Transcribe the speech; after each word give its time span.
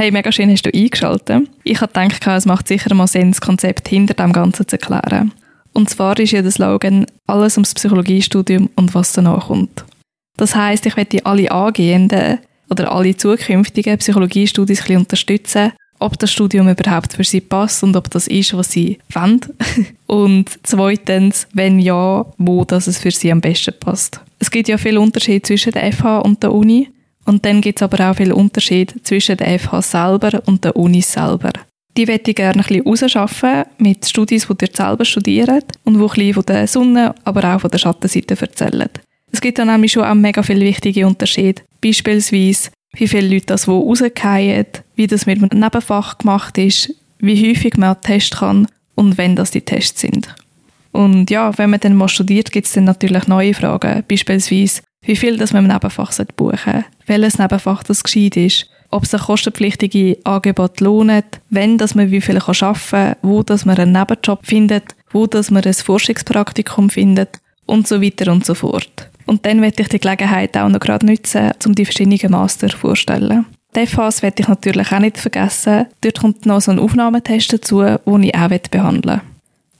Hey, 0.00 0.10
mega 0.10 0.32
schön 0.32 0.50
hast 0.50 0.64
du 0.64 0.70
eingeschaltet. 0.72 1.46
Ich 1.62 1.82
habe 1.82 1.92
gedacht, 1.92 2.26
es 2.26 2.46
macht 2.46 2.68
sicher 2.68 2.94
mal 2.94 3.06
Sinn, 3.06 3.32
das 3.32 3.42
Konzept 3.42 3.86
hinter 3.86 4.14
dem 4.14 4.32
Ganzen 4.32 4.66
zu 4.66 4.76
erklären. 4.76 5.32
Und 5.74 5.90
zwar 5.90 6.18
ist 6.18 6.30
ja 6.30 6.40
der 6.40 6.50
Slogan 6.50 7.04
«Alles 7.26 7.58
ums 7.58 7.74
Psychologiestudium 7.74 8.70
und 8.76 8.94
was 8.94 9.12
danach 9.12 9.48
kommt». 9.48 9.84
Das 10.38 10.54
heißt, 10.54 10.86
ich 10.86 10.96
werde 10.96 11.26
alle 11.26 11.50
angehenden 11.50 12.38
oder 12.70 12.90
alle 12.92 13.14
zukünftigen 13.14 13.98
Psychologiestudies 13.98 14.78
ein 14.78 14.84
bisschen 14.84 15.00
unterstützen, 15.00 15.72
ob 15.98 16.18
das 16.18 16.32
Studium 16.32 16.70
überhaupt 16.70 17.12
für 17.12 17.24
sie 17.24 17.42
passt 17.42 17.82
und 17.82 17.94
ob 17.94 18.10
das 18.10 18.26
ist, 18.26 18.56
was 18.56 18.72
sie 18.72 18.96
wollen. 19.12 19.40
und 20.06 20.48
zweitens, 20.62 21.46
wenn 21.52 21.78
ja, 21.78 22.24
wo 22.38 22.64
das 22.64 22.86
es 22.86 22.96
für 22.96 23.10
sie 23.10 23.30
am 23.30 23.42
besten 23.42 23.74
passt. 23.78 24.22
Es 24.38 24.50
gibt 24.50 24.68
ja 24.68 24.78
viel 24.78 24.96
Unterschied 24.96 25.44
zwischen 25.44 25.72
der 25.72 25.92
FH 25.92 26.20
und 26.20 26.42
der 26.42 26.54
Uni. 26.54 26.88
Und 27.30 27.46
dann 27.46 27.60
gibt 27.60 27.78
es 27.78 27.82
aber 27.84 28.10
auch 28.10 28.16
viel 28.16 28.32
Unterschied 28.32 28.92
zwischen 29.04 29.36
der 29.36 29.56
FH 29.56 29.82
selber 29.82 30.42
und 30.46 30.64
der 30.64 30.74
Uni 30.74 31.00
selber. 31.00 31.52
Die 31.96 32.04
möchte 32.04 32.32
ich 32.32 32.36
gerne 32.36 32.64
ein 32.68 32.82
bisschen 32.82 33.64
mit 33.78 34.04
Studien, 34.04 34.42
die 34.48 34.64
ihr 34.64 34.70
selber 34.72 35.04
studiert 35.04 35.64
und 35.84 35.94
die 35.94 36.28
ein 36.28 36.34
von 36.34 36.44
der 36.44 36.66
Sonne, 36.66 37.14
aber 37.22 37.54
auch 37.54 37.60
von 37.60 37.70
der 37.70 37.78
Schattenseite 37.78 38.36
erzählen. 38.36 38.88
Es 39.30 39.40
gibt 39.40 39.60
dann 39.60 39.68
nämlich 39.68 39.92
schon 39.92 40.02
auch 40.02 40.14
mega 40.14 40.42
viele 40.42 40.64
wichtige 40.64 41.06
Unterschiede. 41.06 41.62
Beispielsweise, 41.80 42.70
wie 42.94 43.06
viele 43.06 43.28
Leute 43.32 43.46
das 43.46 43.68
wo 43.68 43.78
rausgehen, 43.78 44.66
wie 44.96 45.06
das 45.06 45.26
mit 45.26 45.40
einem 45.40 45.60
Nebenfach 45.60 46.18
gemacht 46.18 46.58
ist, 46.58 46.92
wie 47.20 47.48
häufig 47.48 47.76
man 47.76 47.90
einen 47.90 48.00
Test 48.00 48.38
kann 48.38 48.66
und 48.96 49.18
wenn 49.18 49.36
das 49.36 49.52
die 49.52 49.60
Tests 49.60 50.00
sind. 50.00 50.34
Und 50.90 51.30
ja, 51.30 51.56
wenn 51.56 51.70
man 51.70 51.78
dann 51.78 51.94
mal 51.94 52.08
studiert, 52.08 52.50
gibt 52.50 52.66
es 52.66 52.72
dann 52.72 52.84
natürlich 52.84 53.28
neue 53.28 53.54
Fragen. 53.54 54.02
Beispielsweise, 54.08 54.82
wie 55.02 55.16
viel 55.16 55.36
das 55.36 55.52
man 55.52 55.64
im 55.64 55.72
Nebenfach 55.72 56.12
buchen 56.36 56.58
sollte, 56.64 56.84
welches 57.06 57.38
Nebenfach 57.38 57.82
das 57.82 58.02
gescheit 58.02 58.36
ist, 58.36 58.66
ob 58.90 59.06
sich 59.06 59.20
kostenpflichtige 59.20 60.18
Angebote 60.24 60.84
lohnen, 60.84 61.22
wenn 61.48 61.78
dass 61.78 61.94
man 61.94 62.10
wie 62.10 62.20
viel 62.20 62.38
arbeiten 62.38 62.80
kann, 62.90 63.16
wo 63.22 63.42
dass 63.42 63.64
man 63.64 63.78
einen 63.78 63.92
Nebenjob 63.92 64.44
findet, 64.44 64.94
wo 65.10 65.26
dass 65.26 65.50
man 65.50 65.64
ein 65.64 65.74
Forschungspraktikum 65.74 66.90
findet 66.90 67.40
und 67.66 67.86
so 67.86 68.02
weiter 68.02 68.30
und 68.32 68.44
so 68.44 68.54
fort. 68.54 69.08
Und 69.26 69.46
dann 69.46 69.62
werde 69.62 69.82
ich 69.82 69.88
die 69.88 70.00
Gelegenheit 70.00 70.56
auch 70.56 70.68
noch 70.68 70.80
gerade 70.80 71.06
nutzen, 71.06 71.52
um 71.64 71.74
die 71.74 71.84
verschiedenen 71.84 72.32
Master 72.32 72.68
vorzustellen. 72.68 73.46
Die 73.76 73.86
Phase 73.86 74.22
werde 74.22 74.42
ich 74.42 74.48
natürlich 74.48 74.90
auch 74.90 74.98
nicht 74.98 75.18
vergessen. 75.18 75.86
Dort 76.00 76.20
kommt 76.20 76.44
noch 76.44 76.60
so 76.60 76.72
ein 76.72 76.80
Aufnahmetest 76.80 77.52
dazu, 77.52 77.82
den 77.82 78.22
ich 78.24 78.34
auch 78.34 78.48
behandeln 78.48 79.20
will. 79.20 79.29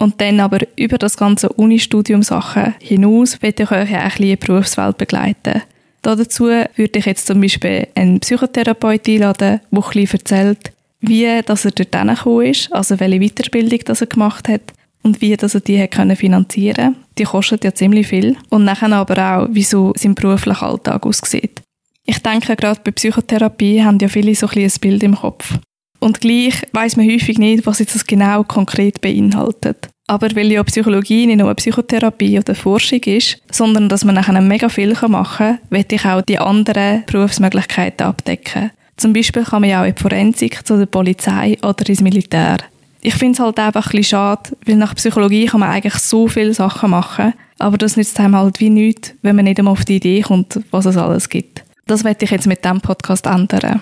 Und 0.00 0.18
dann 0.22 0.40
aber 0.40 0.60
über 0.76 0.96
das 0.96 1.18
ganze 1.18 1.50
Unistudium 1.50 2.22
Sachen 2.22 2.74
hinaus 2.80 3.42
werde 3.42 3.64
ich 3.64 3.70
euch 3.70 3.90
auch 3.90 3.92
ein 3.92 4.08
bisschen 4.08 4.24
in 4.24 4.30
die 4.30 4.36
Berufswelt 4.36 4.96
begleiten. 4.96 5.62
Dazu 6.00 6.44
würde 6.46 6.98
ich 6.98 7.04
jetzt 7.04 7.26
zum 7.26 7.42
Beispiel 7.42 7.86
einen 7.94 8.20
Psychotherapeut 8.20 9.06
einladen, 9.06 9.60
der 9.70 9.78
ein 9.78 9.82
bisschen 9.82 10.18
erzählt, 10.18 10.72
wie 11.00 11.42
dass 11.42 11.66
er 11.66 11.72
dort 11.72 11.92
gekommen 11.92 12.46
ist, 12.46 12.72
also 12.72 12.98
welche 12.98 13.20
Weiterbildung 13.20 13.80
das 13.84 14.00
er 14.00 14.06
gemacht 14.06 14.48
hat 14.48 14.72
und 15.02 15.20
wie 15.20 15.36
dass 15.36 15.54
er 15.54 15.60
die 15.60 15.80
hat 15.80 15.90
können 15.90 16.16
finanzieren 16.16 16.96
Die 17.18 17.24
kostet 17.24 17.64
ja 17.64 17.74
ziemlich 17.74 18.06
viel. 18.06 18.36
Und 18.48 18.64
nachher 18.64 18.92
aber 18.92 19.18
auch, 19.18 19.48
wie 19.50 19.62
so 19.62 19.92
sein 19.96 20.14
beruflicher 20.14 20.62
Alltag 20.62 21.04
aussieht. 21.04 21.60
Ich 22.06 22.18
denke, 22.20 22.56
gerade 22.56 22.80
bei 22.82 22.90
Psychotherapie 22.90 23.84
haben 23.84 23.98
ja 23.98 24.08
viele 24.08 24.34
so 24.34 24.46
ein, 24.46 24.62
ein 24.62 24.72
Bild 24.80 25.02
im 25.02 25.14
Kopf. 25.14 25.58
Und 26.00 26.20
gleich 26.20 26.62
weiß 26.72 26.96
man 26.96 27.08
häufig 27.08 27.38
nicht, 27.38 27.66
was 27.66 27.78
jetzt 27.78 27.94
das 27.94 28.06
genau 28.06 28.42
konkret 28.42 29.00
beinhaltet. 29.00 29.88
Aber 30.06 30.34
weil 30.34 30.50
ja 30.50 30.64
Psychologie 30.64 31.26
nicht 31.26 31.38
nur 31.38 31.54
Psychotherapie 31.54 32.38
oder 32.38 32.56
Forschung 32.56 33.00
ist, 33.04 33.38
sondern 33.52 33.88
dass 33.88 34.04
man 34.04 34.16
nachher 34.16 34.40
mega 34.40 34.68
viel 34.68 34.96
machen 35.06 35.36
kann, 35.36 35.58
möchte 35.68 35.94
ich 35.94 36.04
auch 36.04 36.22
die 36.22 36.38
anderen 36.38 37.04
Berufsmöglichkeiten 37.06 38.06
abdecken. 38.06 38.72
Zum 38.96 39.12
Beispiel 39.12 39.44
kann 39.44 39.60
man 39.60 39.70
ja 39.70 39.82
auch 39.82 39.86
in 39.86 39.94
die 39.94 40.02
Forensik, 40.02 40.66
zu 40.66 40.76
der 40.76 40.86
Polizei 40.86 41.56
oder 41.62 41.88
ins 41.88 42.00
Militär. 42.00 42.58
Ich 43.02 43.14
finde 43.14 43.34
es 43.34 43.40
halt 43.40 43.58
einfach 43.58 43.86
ein 43.86 43.90
bisschen 43.90 44.04
schade, 44.04 44.50
weil 44.66 44.76
nach 44.76 44.96
Psychologie 44.96 45.46
kann 45.46 45.60
man 45.60 45.70
eigentlich 45.70 45.94
so 45.94 46.26
viele 46.26 46.54
Sachen 46.54 46.90
machen, 46.90 47.32
aber 47.58 47.78
das 47.78 47.96
nützt 47.96 48.18
einem 48.18 48.36
halt 48.36 48.58
wie 48.60 48.68
nichts, 48.68 49.14
wenn 49.22 49.36
man 49.36 49.44
nicht 49.44 49.58
einmal 49.58 49.72
auf 49.72 49.84
die 49.84 49.96
Idee 49.96 50.22
kommt, 50.22 50.60
was 50.70 50.86
es 50.86 50.96
alles 50.96 51.28
gibt. 51.28 51.62
Das 51.86 52.04
werde 52.04 52.24
ich 52.24 52.30
jetzt 52.30 52.46
mit 52.46 52.64
diesem 52.64 52.80
Podcast 52.80 53.26
ändern. 53.26 53.80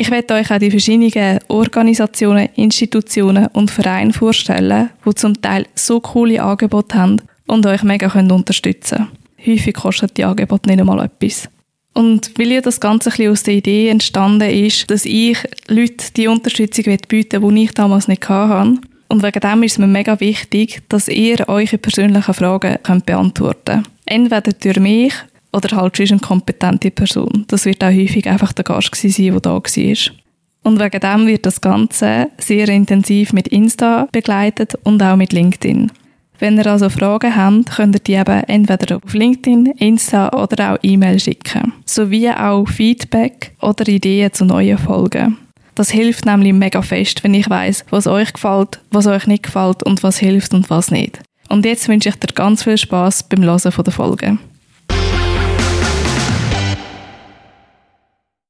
Ich 0.00 0.10
werde 0.10 0.32
euch 0.32 0.50
auch 0.50 0.58
die 0.58 0.70
verschiedenen 0.70 1.40
Organisationen, 1.48 2.48
Institutionen 2.56 3.48
und 3.48 3.70
Vereine 3.70 4.14
vorstellen, 4.14 4.88
die 5.04 5.14
zum 5.14 5.42
Teil 5.42 5.66
so 5.74 6.00
coole 6.00 6.42
Angebote 6.42 6.96
haben 6.96 7.20
und 7.46 7.66
euch 7.66 7.82
mega 7.82 8.10
unterstützen 8.18 8.96
können. 8.96 9.56
Häufig 9.58 9.74
kosten 9.74 10.08
die 10.16 10.24
Angebote 10.24 10.70
nicht 10.70 10.80
einmal 10.80 11.04
etwas. 11.04 11.50
Und 11.92 12.30
weil 12.38 12.50
ja 12.50 12.62
das 12.62 12.80
Ganze 12.80 13.10
ein 13.10 13.12
bisschen 13.12 13.32
aus 13.32 13.42
der 13.42 13.54
Idee 13.54 13.90
entstanden 13.90 14.48
ist, 14.48 14.90
dass 14.90 15.04
ich 15.04 15.36
Leuten 15.68 16.14
die 16.16 16.28
Unterstützung 16.28 16.96
bieten 17.06 17.42
will, 17.42 17.54
die 17.54 17.64
ich 17.64 17.74
damals 17.74 18.08
nicht 18.08 18.26
hatte. 18.26 18.78
Und 19.08 19.22
wegen 19.22 19.40
dem 19.40 19.62
ist 19.64 19.72
es 19.72 19.78
mir 19.78 19.86
mega 19.86 20.18
wichtig, 20.18 20.80
dass 20.88 21.08
ihr 21.08 21.46
eure 21.46 21.76
persönlichen 21.76 22.32
Fragen 22.32 22.78
könnt 22.82 23.04
beantworten 23.04 23.82
könnt. 23.82 23.90
Entweder 24.06 24.50
durch 24.50 24.80
mich 24.80 25.12
oder 25.52 25.76
halt 25.76 25.96
schon 25.96 26.08
eine 26.08 26.20
kompetente 26.20 26.90
Person. 26.90 27.44
Das 27.48 27.64
wird 27.64 27.82
auch 27.82 27.92
häufig 27.92 28.28
einfach 28.28 28.52
der 28.52 28.64
Gast 28.64 28.94
sein, 28.94 29.12
der 29.12 29.40
da 29.40 29.50
war. 29.50 29.96
Und 30.62 30.78
wegen 30.78 31.00
dem 31.00 31.26
wird 31.26 31.46
das 31.46 31.60
Ganze 31.60 32.28
sehr 32.38 32.68
intensiv 32.68 33.32
mit 33.32 33.48
Insta 33.48 34.08
begleitet 34.12 34.74
und 34.84 35.02
auch 35.02 35.16
mit 35.16 35.32
LinkedIn. 35.32 35.90
Wenn 36.38 36.56
ihr 36.56 36.66
also 36.66 36.88
Fragen 36.88 37.36
habt, 37.36 37.76
könnt 37.76 37.94
ihr 37.96 38.00
die 38.00 38.14
eben 38.14 38.44
entweder 38.44 38.96
auf 38.96 39.12
LinkedIn, 39.12 39.66
Insta 39.78 40.30
oder 40.30 40.72
auch 40.72 40.78
E-Mail 40.82 41.20
schicken. 41.20 41.72
Sowie 41.84 42.30
auch 42.30 42.66
Feedback 42.66 43.52
oder 43.60 43.86
Ideen 43.86 44.32
zu 44.32 44.46
neuen 44.46 44.78
Folgen. 44.78 45.36
Das 45.74 45.90
hilft 45.90 46.26
nämlich 46.26 46.52
mega 46.52 46.82
fest, 46.82 47.22
wenn 47.24 47.34
ich 47.34 47.48
weiß, 47.48 47.84
was 47.90 48.06
euch 48.06 48.32
gefällt, 48.32 48.80
was 48.90 49.06
euch 49.06 49.26
nicht 49.26 49.44
gefällt 49.44 49.82
und 49.82 50.02
was 50.02 50.18
hilft 50.18 50.52
und 50.54 50.68
was 50.70 50.90
nicht. 50.90 51.20
Und 51.48 51.64
jetzt 51.64 51.88
wünsche 51.88 52.08
ich 52.08 52.16
dir 52.16 52.32
ganz 52.34 52.64
viel 52.64 52.78
Spaß 52.78 53.24
beim 53.24 53.42
Hören 53.42 53.60
der 53.60 53.92
Folge. 53.92 54.38